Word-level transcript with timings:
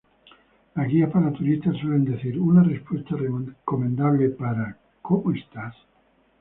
Las 0.73 0.87
guías 0.87 1.11
para 1.11 1.31
turistas 1.31 1.77
suelen 1.77 2.05
decir: 2.05 2.39
“Una 2.39 2.63
respuesta 2.63 3.15
recomendable 3.15 4.29
para 4.29 4.79
"¿Cómo 4.99 5.31
estás? 5.31 5.75